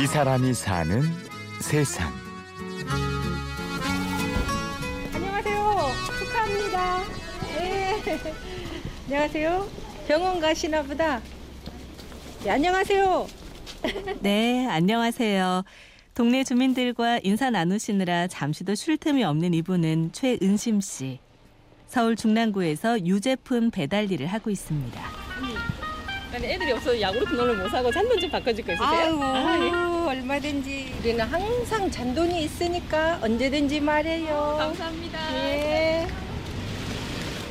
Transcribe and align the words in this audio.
이 0.00 0.06
사람이 0.06 0.54
사는 0.54 1.02
세상. 1.60 2.10
안녕하세요. 5.12 5.88
축하합니다. 6.18 7.04
네. 7.54 8.02
안녕하세요. 9.04 9.68
병원 10.08 10.40
가시나 10.40 10.82
보다. 10.84 11.20
네, 12.42 12.50
안녕하세요. 12.50 13.26
네, 14.20 14.66
안녕하세요. 14.68 15.64
동네 16.14 16.44
주민들과 16.44 17.20
인사 17.22 17.50
나누시느라 17.50 18.28
잠시도 18.28 18.74
쉴 18.74 18.96
틈이 18.96 19.22
없는 19.22 19.52
이분은 19.52 20.12
최은심 20.12 20.80
씨. 20.80 21.18
서울 21.88 22.16
중랑구에서 22.16 23.04
유제품 23.04 23.70
배달 23.70 24.10
일을 24.10 24.28
하고 24.28 24.48
있습니다. 24.48 25.19
아니 26.32 26.46
애들이 26.46 26.72
없어서 26.72 27.00
야구르트 27.00 27.34
놀러 27.34 27.54
못 27.54 27.68
사고 27.70 27.90
잔돈 27.90 28.18
좀 28.20 28.30
바꿔줄 28.30 28.64
거 28.64 28.72
있으세요? 28.72 28.88
아이고, 28.88 29.22
아, 29.24 29.58
예. 29.58 30.10
얼마든지. 30.10 30.94
우리는 31.00 31.24
항상 31.24 31.90
잔돈이 31.90 32.44
있으니까 32.44 33.18
언제든지 33.22 33.80
말해요. 33.80 34.56
감사합니다. 34.58 35.36
예. 35.36 36.06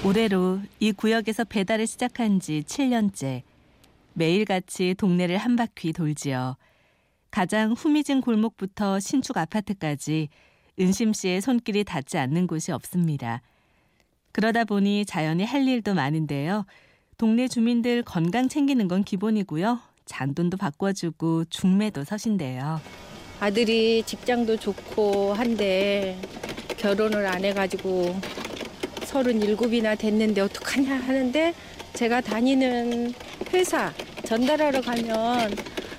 올해로 0.06 0.62
이 0.80 0.94
구역에서 0.94 1.44
배달을 1.44 1.88
시작한 1.88 2.40
지 2.40 2.64
7년째. 2.66 3.42
매일같이 4.14 4.96
동네를 4.98 5.38
한 5.38 5.56
바퀴 5.58 5.92
돌지요. 5.92 6.56
가장 7.32 7.74
후미진 7.74 8.22
골목부터 8.22 9.00
신축 9.00 9.38
아파트까지 9.38 10.30
은심 10.80 11.12
씨의 11.14 11.42
손길이 11.42 11.84
닿지 11.84 12.18
않는 12.18 12.48
곳이 12.48 12.72
없습니다. 12.72 13.42
그러다 14.32 14.64
보니 14.64 15.06
자연히 15.06 15.44
할 15.44 15.68
일도 15.68 15.94
많은데요. 15.94 16.66
동네 17.20 17.50
주민들 17.50 18.02
건강 18.02 18.48
챙기는 18.48 18.88
건 18.88 19.04
기본이고요. 19.04 19.82
잔돈도 20.06 20.56
바꿔주고 20.56 21.44
중매도 21.50 22.06
서신대요. 22.06 22.80
아들이 23.42 24.02
직장도 24.04 24.56
좋고 24.56 25.34
한데 25.34 26.18
결혼을 26.78 27.26
안 27.26 27.44
해가지고 27.44 28.18
서른일곱이나 29.04 29.96
됐는데 29.96 30.40
어떡하냐 30.40 30.96
하는데 30.96 31.54
제가 31.94 32.22
다니는 32.22 33.14
회사 33.52 33.94
전달하러 34.24 34.80
가면 34.80 35.54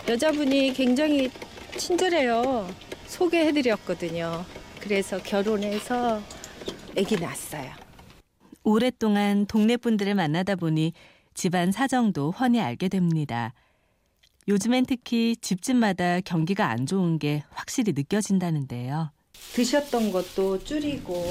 여자분이 0.09 0.73
굉장히 0.73 1.31
친절해요. 1.77 2.67
소개해드렸거든요. 3.09 4.47
그래서 4.81 5.19
결혼해서 5.19 6.23
아기 6.97 7.21
낳았어요. 7.21 7.80
오랫동안 8.63 9.47
동네 9.47 9.77
분들을 9.77 10.15
만나다 10.15 10.57
보니 10.57 10.93
집안 11.35 11.73
사정도 11.73 12.31
훤히 12.33 12.61
알게 12.61 12.89
됩니다. 12.89 13.55
요즘엔 14.49 14.87
특히 14.87 15.37
집집마다 15.41 16.21
경기가 16.21 16.69
안 16.69 16.87
좋은 16.87 17.19
게 17.19 17.45
확실히 17.51 17.93
느껴진다는데요. 17.93 19.11
드셨던 19.53 20.13
것도 20.13 20.63
줄이고 20.65 21.25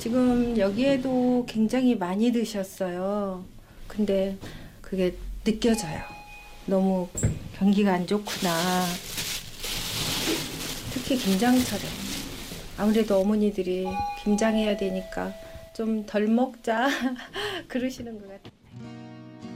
지금 0.00 0.56
여기에도 0.56 1.44
굉장히 1.48 1.94
많이 1.96 2.32
드셨어요. 2.32 3.44
근데 3.86 4.36
그게 4.80 5.16
느껴져요. 5.44 6.00
너무 6.66 7.08
경기가 7.58 7.92
안 7.94 8.06
좋구나. 8.06 8.84
특히 10.92 11.16
김장철에 11.16 11.82
아무래도 12.78 13.20
어머니들이 13.20 13.86
김장해야 14.22 14.76
되니까 14.76 15.32
좀 15.76 16.06
덜 16.06 16.26
먹자 16.26 16.88
그러시는 17.68 18.14
것 18.18 18.22
같아요. 18.22 18.56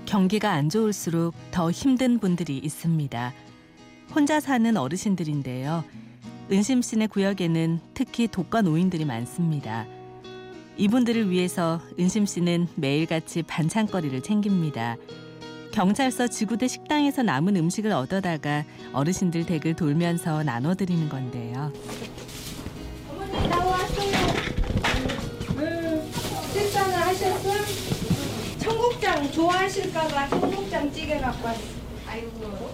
경기가 0.05 0.53
안 0.53 0.69
좋을수록 0.69 1.35
더 1.51 1.71
힘든 1.71 2.19
분들이 2.19 2.59
있습니다. 2.59 3.33
혼자 4.15 4.39
사는 4.39 4.77
어르신들인데요. 4.77 5.83
은심 6.53 6.83
씨네 6.83 7.07
구역에는 7.07 7.81
특히 7.95 8.29
독거 8.29 8.61
노인들이 8.63 9.07
많습니다. 9.07 9.87
이분들을 10.77 11.31
위해서 11.31 11.81
은심 11.99 12.27
씨는 12.27 12.69
매일같이 12.75 13.43
반찬거리를 13.43 14.21
챙깁니다. 14.21 14.97
경찰서 15.73 16.27
지구대 16.27 16.67
식당에서 16.67 17.23
남은 17.23 17.57
음식을 17.57 17.93
얻어다가 17.93 18.65
어르신들 18.93 19.47
댁을 19.47 19.75
돌면서 19.75 20.43
나눠드리는 20.43 21.09
건데요. 21.09 21.73
청국장 28.71 29.33
좋아하실까봐 29.33 30.29
청국장 30.29 30.93
찌개 30.93 31.19
갖고 31.19 31.45
왔어. 31.49 31.61
아이고. 32.07 32.71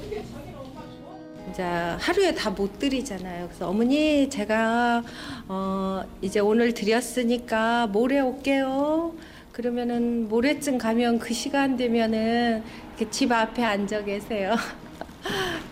이제 1.50 1.62
하루에 1.62 2.34
다 2.34 2.50
못 2.50 2.78
드리잖아요. 2.78 3.46
그래서 3.46 3.68
어머니 3.68 4.28
제가 4.28 5.02
어 5.48 6.02
이제 6.20 6.38
오늘 6.40 6.74
드렸으니까 6.74 7.86
모레 7.86 8.20
올게요. 8.20 9.14
그러면은 9.52 10.28
모레쯤 10.28 10.76
가면 10.76 11.18
그 11.18 11.32
시간 11.32 11.78
되면은 11.78 12.62
집 13.10 13.32
앞에 13.32 13.64
앉아 13.64 14.04
계세요. 14.04 14.54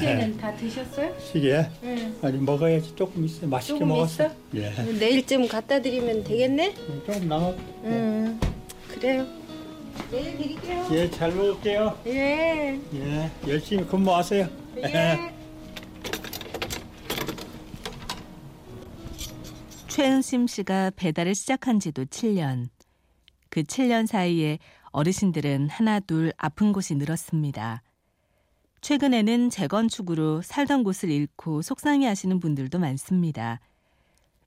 찌개는 0.00 0.36
다 0.38 0.54
드셨어요? 0.56 1.16
시계 1.20 1.66
응. 1.82 2.16
아니 2.22 2.38
먹어야지 2.38 2.94
조금 2.94 3.24
있어 3.24 3.46
맛있게 3.46 3.74
조금 3.74 3.88
먹었어. 3.88 4.26
있어? 4.26 4.34
예. 4.54 4.70
내일쯤 4.98 5.48
갖다 5.48 5.80
드리면 5.80 6.24
되겠네? 6.24 6.74
조금 7.06 7.28
남았. 7.28 7.54
응. 7.84 8.40
그래요. 8.88 9.26
내일 10.10 10.36
드릴게요. 10.36 10.88
예, 10.92 11.10
잘 11.10 11.32
먹을게요. 11.32 11.98
예. 12.06 12.80
예, 12.94 13.30
열심히 13.46 13.84
근무하세요. 13.86 14.48
예. 14.78 15.34
최은심 19.88 20.48
씨가 20.48 20.90
배달을 20.96 21.34
시작한 21.34 21.78
지도 21.78 22.04
7년. 22.04 22.68
그 23.48 23.62
7년 23.62 24.06
사이에 24.08 24.58
어르신들은 24.90 25.68
하나 25.70 26.00
둘 26.00 26.32
아픈 26.36 26.72
곳이 26.72 26.96
늘었습니다. 26.96 27.82
최근에는 28.84 29.48
재건축으로 29.48 30.42
살던 30.42 30.84
곳을 30.84 31.10
잃고 31.10 31.62
속상해 31.62 32.06
하시는 32.06 32.38
분들도 32.38 32.78
많습니다. 32.78 33.60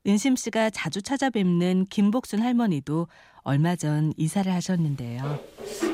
은심 0.06 0.36
씨가 0.36 0.70
자주 0.70 1.02
찾아뵙는 1.02 1.88
김복순 1.90 2.44
할머니도 2.44 3.08
얼마 3.42 3.76
전 3.76 4.14
이사를 4.16 4.54
하셨는데요. 4.54 5.40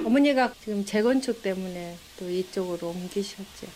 어머니가 0.03 0.51
지금 0.59 0.83
재건축 0.83 1.41
때문에 1.41 1.95
또 2.19 2.29
이쪽으로 2.29 2.89
옮기셨죠. 2.89 3.67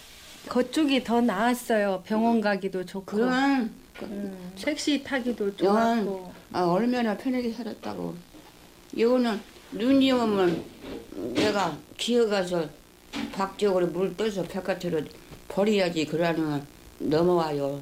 그쪽이 0.50 1.06
더 1.06 1.22
나았어요. 1.22 2.04
병원 2.06 2.42
가기도 2.42 2.84
좋고, 2.84 3.06
그럼 3.06 3.74
음, 4.02 4.52
택시 4.62 5.02
타기도. 5.02 5.56
좋았고. 5.56 6.34
아, 6.52 6.64
얼마나 6.64 7.16
편하게 7.16 7.54
살았다고. 7.54 8.16
이거는 8.94 9.40
눈이 9.72 10.12
오면 10.12 10.64
내가 11.36 11.78
기어가서 11.96 12.68
박적으로 13.32 13.88
물 13.88 14.16
떠서 14.16 14.44
바깥으로 14.44 15.02
버려야지 15.48 16.06
그러면 16.06 16.66
넘어와요. 17.00 17.82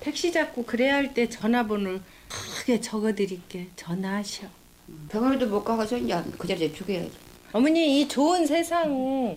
택시 0.00 0.30
잡고 0.32 0.64
그래야 0.64 0.94
할 0.96 1.14
때 1.14 1.28
전화번호를 1.28 2.00
크게 2.28 2.80
적어드릴게. 2.80 3.68
전화하셔. 3.76 4.46
병원에도 5.08 5.46
못 5.48 5.64
가서 5.64 5.96
이제 5.96 6.22
그 6.38 6.46
자리에 6.46 6.72
죽여야지. 6.72 7.10
어머니 7.52 8.00
이 8.00 8.08
좋은 8.08 8.46
세상 8.46 9.36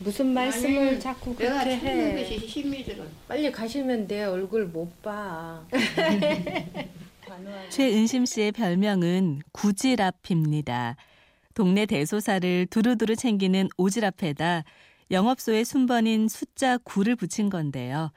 무슨 0.00 0.26
말씀을 0.28 0.88
아니, 0.90 1.00
자꾸 1.00 1.34
내가 1.36 1.64
그렇게 1.64 1.76
해. 1.86 2.22
것이 2.22 2.36
힘이 2.36 2.84
들어. 2.84 3.04
빨리 3.26 3.50
가시면 3.50 4.06
내 4.06 4.24
얼굴 4.24 4.66
못 4.66 5.02
봐. 5.02 5.60
최은심 7.70 8.24
씨의 8.26 8.52
별명은 8.52 9.42
구지랍입니다. 9.52 10.96
동네 11.58 11.86
대소사를 11.86 12.68
두루두루 12.70 13.16
챙기는 13.16 13.68
오지랖에다 13.76 14.62
영업소의 15.10 15.64
순번인 15.64 16.28
숫자 16.28 16.78
9를 16.78 17.18
붙인 17.18 17.50
건데요. 17.50 18.12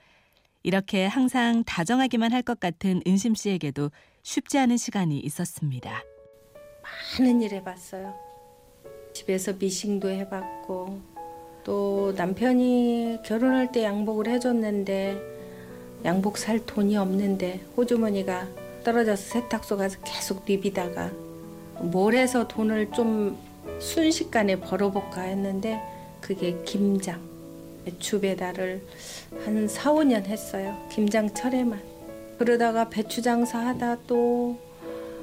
이렇게 0.61 1.07
항상 1.07 1.63
다정하기만 1.63 2.31
할 2.33 2.43
것 2.43 2.59
같은 2.59 3.01
은심 3.07 3.33
씨에게도 3.33 3.89
쉽지 4.21 4.59
않은 4.59 4.77
시간이 4.77 5.19
있었습니다. 5.21 6.03
많은 7.17 7.41
일 7.41 7.53
해봤어요. 7.55 8.13
집에서 9.11 9.53
미싱도 9.53 10.07
해봤고 10.07 11.01
또 11.63 12.13
남편이 12.15 13.21
결혼할 13.25 13.71
때 13.71 13.81
양복을 13.81 14.27
해줬는데 14.27 15.19
양복 16.05 16.37
살 16.37 16.63
돈이 16.63 16.95
없는데 16.95 17.65
호주머니가 17.75 18.47
떨어져서 18.83 19.23
세탁소 19.33 19.77
가서 19.77 19.99
계속 20.01 20.45
리비다가 20.45 21.30
뭘 21.83 22.15
해서 22.15 22.47
돈을 22.47 22.91
좀 22.91 23.37
순식간에 23.79 24.59
벌어볼까 24.59 25.21
했는데 25.21 25.81
그게 26.19 26.61
김장 26.63 27.19
배추 27.85 28.21
배달을 28.21 28.85
한 29.43 29.67
4, 29.67 29.91
5년 29.93 30.25
했어요. 30.25 30.77
김장철에만. 30.91 31.81
그러다가 32.37 32.89
배추 32.89 33.21
장사하다 33.21 33.97
또 34.07 34.57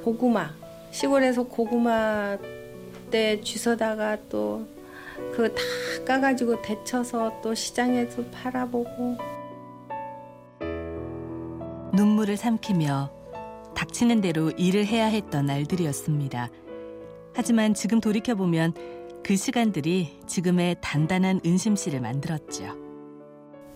고구마 0.03 0.53
시골에서 0.91 1.43
고구마 1.43 2.37
때 3.11 3.41
주워다가 3.41 4.17
또 4.29 4.65
그거 5.31 5.47
다 5.49 5.61
까가지고 6.05 6.61
데쳐서 6.61 7.41
또 7.41 7.53
시장에서 7.53 8.23
팔아보고 8.31 9.17
눈물을 11.93 12.37
삼키며 12.37 13.18
닥치는 13.79 14.19
대로 14.19 14.51
일을 14.57 14.85
해야 14.85 15.05
했던 15.05 15.45
날들이었습니다. 15.45 16.49
하지만 17.33 17.73
지금 17.73 18.01
돌이켜보면 18.01 18.73
그 19.23 19.37
시간들이 19.37 20.19
지금의 20.27 20.75
단단한 20.81 21.39
은심 21.45 21.77
씨를 21.77 22.01
만들었죠. 22.01 22.75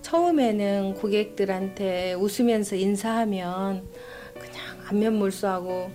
처음에는 0.02 0.96
고객들한테 0.96 2.16
웃으면서 2.16 2.76
인사하면 2.76 3.88
그냥 4.34 4.56
안면 4.90 5.20
몰수하고 5.20 5.90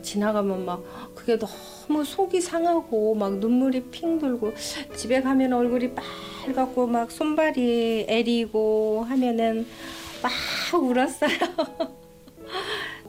지나가면 0.00 0.64
막 0.64 0.82
그게 1.14 1.38
너무 1.38 2.02
속이 2.02 2.40
상하고 2.40 3.14
막 3.14 3.36
눈물이 3.36 3.90
핑 3.90 4.18
돌고 4.18 4.54
집에 4.96 5.20
가면 5.20 5.52
얼굴이 5.52 5.90
빨갛고 6.46 6.86
막 6.86 7.10
손발이 7.10 8.06
애리고 8.08 9.04
하면은 9.06 9.66
막 10.22 10.32
울었어요. 10.82 11.94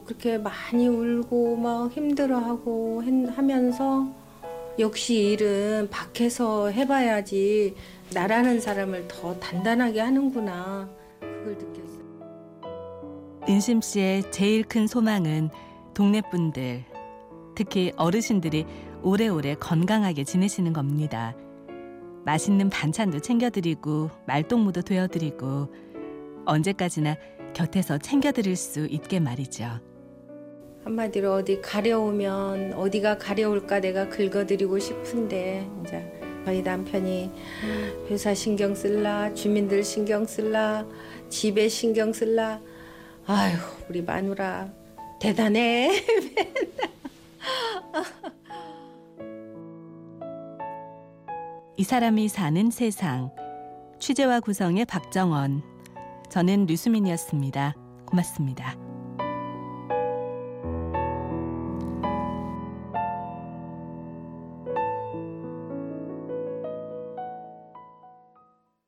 그렇게 0.06 0.38
많이 0.38 0.86
울고 0.88 1.56
막 1.56 1.90
힘들어하고 1.90 3.02
했- 3.02 3.36
하면서 3.36 4.06
역시 4.78 5.30
일은 5.32 5.88
밖에서 5.90 6.70
해봐야지 6.70 7.74
나라는 8.14 8.60
사람을 8.60 9.08
더 9.08 9.38
단단하게 9.40 10.00
하는구나 10.00 10.88
그걸 11.20 11.54
느꼈어요. 11.58 12.06
은심 13.48 13.80
씨의 13.80 14.30
제일 14.30 14.64
큰 14.64 14.86
소망은 14.86 15.50
동네 15.94 16.20
분들, 16.30 16.84
특히 17.54 17.92
어르신들이 17.96 18.66
오래오래 19.02 19.54
건강하게 19.54 20.24
지내시는 20.24 20.72
겁니다. 20.72 21.34
맛있는 22.24 22.70
반찬도 22.70 23.20
챙겨드리고 23.20 24.10
말동무도 24.26 24.82
되어드리고 24.82 25.68
언제까지나 26.44 27.16
곁에서 27.54 27.98
챙겨드릴 27.98 28.56
수 28.56 28.86
있게 28.86 29.20
말이죠. 29.20 29.80
한마디로 30.86 31.34
어디 31.34 31.60
가려우면 31.60 32.74
어디가 32.74 33.18
가려울까 33.18 33.80
내가 33.80 34.08
긁어드리고 34.08 34.78
싶은데 34.78 35.68
이제 35.82 36.12
저희 36.44 36.62
남편이 36.62 37.30
회사 38.08 38.32
신경 38.32 38.72
쓸라 38.72 39.34
주민들 39.34 39.82
신경 39.82 40.24
쓸라 40.24 40.86
집에 41.28 41.68
신경 41.68 42.12
쓸라 42.12 42.60
아휴 43.26 43.58
우리 43.88 44.00
마누라 44.00 44.68
대단해 45.20 45.90
이 51.76 51.82
사람이 51.82 52.28
사는 52.28 52.70
세상 52.70 53.32
취재와 53.98 54.38
구성의 54.38 54.84
박정원 54.84 55.62
저는 56.30 56.66
류수민이었습니다. 56.66 57.74
고맙습니다. 58.06 58.85